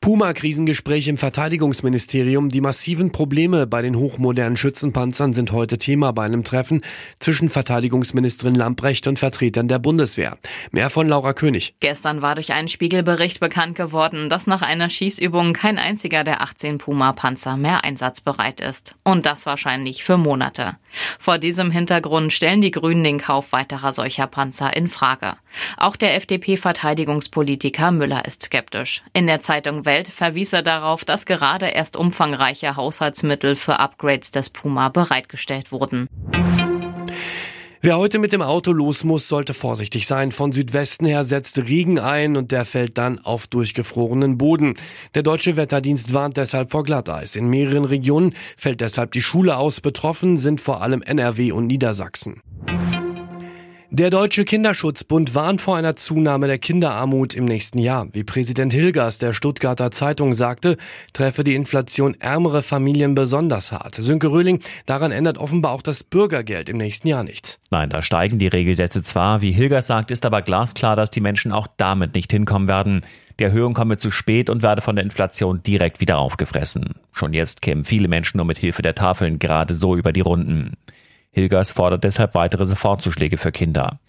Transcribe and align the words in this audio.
Puma-Krisengespräch 0.00 1.08
im 1.08 1.16
Verteidigungsministerium. 1.16 2.48
Die 2.50 2.60
massiven 2.60 3.12
Probleme 3.12 3.66
bei 3.66 3.82
den 3.82 3.96
hochmodernen 3.96 4.56
Schützenpanzern 4.56 5.32
sind 5.32 5.52
heute 5.52 5.78
Thema 5.78 6.12
bei 6.12 6.24
einem 6.24 6.44
Treffen 6.44 6.82
zwischen 7.18 7.48
Verteidigungsministerin 7.48 8.54
Lamprecht 8.54 9.06
und 9.06 9.18
Vertretern 9.18 9.68
der 9.68 9.78
Bundeswehr. 9.78 10.38
Mehr 10.70 10.90
von 10.90 11.08
Laura 11.08 11.32
König. 11.32 11.74
Gestern 11.80 12.22
war 12.22 12.34
durch 12.34 12.52
einen 12.52 12.68
Spiegelbericht 12.68 13.40
bekannt 13.40 13.76
geworden, 13.76 14.28
dass 14.28 14.46
nach 14.46 14.62
einer 14.62 14.90
Schießübung 14.90 15.52
kein 15.52 15.78
einziger 15.78 16.24
der 16.24 16.42
18 16.42 16.78
Puma-Panzer 16.78 17.56
mehr 17.56 17.84
einsatzbereit 17.84 18.60
ist. 18.60 18.94
Und 19.02 19.26
das 19.26 19.46
wahrscheinlich 19.46 20.04
für 20.04 20.18
Monate. 20.18 20.76
Vor 21.18 21.38
diesem 21.38 21.70
Hintergrund 21.70 22.32
stellen 22.32 22.60
die 22.60 22.70
Grünen 22.70 23.04
den 23.04 23.18
Kauf 23.18 23.52
weiterer 23.52 23.92
solcher 23.92 24.26
Panzer 24.26 24.76
in 24.76 24.88
Frage. 24.88 25.34
Auch 25.78 25.96
der 25.96 26.16
FDP-Verteidigungspolitiker 26.16 27.90
Müller 27.90 28.24
ist 28.26 28.42
skeptisch. 28.42 29.02
In 29.12 29.26
der 29.26 29.40
Zeitung 29.40 29.85
Welt 29.86 30.08
verwies 30.08 30.52
er 30.52 30.62
darauf, 30.62 31.04
dass 31.04 31.24
gerade 31.24 31.68
erst 31.68 31.96
umfangreiche 31.96 32.76
Haushaltsmittel 32.76 33.56
für 33.56 33.80
Upgrades 33.80 34.30
des 34.30 34.50
Puma 34.50 34.90
bereitgestellt 34.90 35.72
wurden. 35.72 36.08
Wer 37.86 37.98
heute 37.98 38.18
mit 38.18 38.32
dem 38.32 38.42
Auto 38.42 38.72
los 38.72 39.04
muss, 39.04 39.28
sollte 39.28 39.54
vorsichtig 39.54 40.08
sein. 40.08 40.32
Von 40.32 40.50
Südwesten 40.50 41.06
her 41.06 41.22
setzt 41.22 41.56
Regen 41.56 42.00
ein 42.00 42.36
und 42.36 42.50
der 42.50 42.64
fällt 42.64 42.98
dann 42.98 43.20
auf 43.20 43.46
durchgefrorenen 43.46 44.38
Boden. 44.38 44.74
Der 45.14 45.22
deutsche 45.22 45.56
Wetterdienst 45.56 46.12
warnt 46.12 46.36
deshalb 46.36 46.72
vor 46.72 46.82
Glatteis. 46.82 47.36
In 47.36 47.48
mehreren 47.48 47.84
Regionen 47.84 48.34
fällt 48.56 48.80
deshalb 48.80 49.12
die 49.12 49.22
Schule 49.22 49.56
aus. 49.56 49.80
Betroffen 49.80 50.36
sind 50.36 50.60
vor 50.60 50.82
allem 50.82 51.00
NRW 51.00 51.52
und 51.52 51.68
Niedersachsen. 51.68 52.42
Der 53.98 54.10
Deutsche 54.10 54.44
Kinderschutzbund 54.44 55.34
warnt 55.34 55.62
vor 55.62 55.78
einer 55.78 55.96
Zunahme 55.96 56.48
der 56.48 56.58
Kinderarmut 56.58 57.32
im 57.32 57.46
nächsten 57.46 57.78
Jahr. 57.78 58.08
Wie 58.12 58.24
Präsident 58.24 58.74
Hilgers 58.74 59.16
der 59.16 59.32
Stuttgarter 59.32 59.90
Zeitung 59.90 60.34
sagte, 60.34 60.76
treffe 61.14 61.44
die 61.44 61.54
Inflation 61.54 62.12
ärmere 62.20 62.62
Familien 62.62 63.14
besonders 63.14 63.72
hart. 63.72 63.94
Sönke 63.94 64.30
Röhling, 64.30 64.60
daran 64.84 65.12
ändert 65.12 65.38
offenbar 65.38 65.72
auch 65.72 65.80
das 65.80 66.04
Bürgergeld 66.04 66.68
im 66.68 66.76
nächsten 66.76 67.08
Jahr 67.08 67.24
nichts. 67.24 67.58
Nein, 67.70 67.88
da 67.88 68.02
steigen 68.02 68.38
die 68.38 68.48
Regelsätze 68.48 69.02
zwar. 69.02 69.40
Wie 69.40 69.52
Hilgers 69.52 69.86
sagt, 69.86 70.10
ist 70.10 70.26
aber 70.26 70.42
glasklar, 70.42 70.94
dass 70.94 71.10
die 71.10 71.22
Menschen 71.22 71.50
auch 71.50 71.66
damit 71.78 72.14
nicht 72.14 72.30
hinkommen 72.30 72.68
werden. 72.68 73.00
Die 73.40 73.44
Erhöhung 73.44 73.72
komme 73.72 73.96
zu 73.96 74.10
spät 74.10 74.50
und 74.50 74.62
werde 74.62 74.82
von 74.82 74.96
der 74.96 75.06
Inflation 75.06 75.62
direkt 75.62 76.02
wieder 76.02 76.18
aufgefressen. 76.18 76.96
Schon 77.12 77.32
jetzt 77.32 77.62
kämen 77.62 77.84
viele 77.84 78.08
Menschen 78.08 78.36
nur 78.36 78.46
mit 78.46 78.58
Hilfe 78.58 78.82
der 78.82 78.94
Tafeln 78.94 79.38
gerade 79.38 79.74
so 79.74 79.96
über 79.96 80.12
die 80.12 80.20
Runden. 80.20 80.76
Hilgers 81.36 81.70
fordert 81.70 82.02
deshalb 82.02 82.34
weitere 82.34 82.64
Sofortzuschläge 82.64 83.36
für 83.36 83.52
Kinder. 83.52 84.00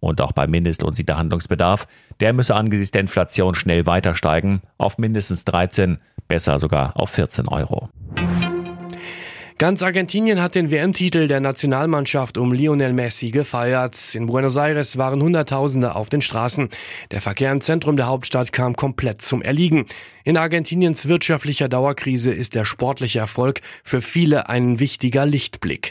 Und 0.00 0.20
auch 0.20 0.32
beim 0.32 0.50
Mindestlohn 0.50 0.94
sieht 0.94 1.08
der 1.08 1.16
Handlungsbedarf. 1.16 1.86
Der 2.18 2.32
müsse 2.32 2.56
angesichts 2.56 2.90
der 2.90 3.02
Inflation 3.02 3.54
schnell 3.54 3.86
weiter 3.86 4.16
steigen 4.16 4.62
auf 4.78 4.98
mindestens 4.98 5.44
13, 5.44 5.98
besser 6.26 6.58
sogar 6.58 6.96
auf 6.96 7.10
14 7.10 7.46
Euro. 7.46 7.88
Ganz 9.58 9.80
Argentinien 9.84 10.42
hat 10.42 10.56
den 10.56 10.72
WM-Titel 10.72 11.28
der 11.28 11.38
Nationalmannschaft 11.38 12.36
um 12.36 12.52
Lionel 12.52 12.92
Messi 12.92 13.30
gefeiert. 13.30 13.96
In 14.16 14.26
Buenos 14.26 14.56
Aires 14.56 14.98
waren 14.98 15.22
Hunderttausende 15.22 15.94
auf 15.94 16.08
den 16.08 16.20
Straßen. 16.20 16.68
Der 17.12 17.20
Verkehr 17.20 17.52
im 17.52 17.60
Zentrum 17.60 17.96
der 17.96 18.06
Hauptstadt 18.06 18.52
kam 18.52 18.74
komplett 18.74 19.22
zum 19.22 19.40
Erliegen. 19.40 19.86
In 20.24 20.36
Argentiniens 20.36 21.06
wirtschaftlicher 21.06 21.68
Dauerkrise 21.68 22.32
ist 22.32 22.56
der 22.56 22.64
sportliche 22.64 23.20
Erfolg 23.20 23.60
für 23.84 24.00
viele 24.00 24.48
ein 24.48 24.80
wichtiger 24.80 25.26
Lichtblick. 25.26 25.90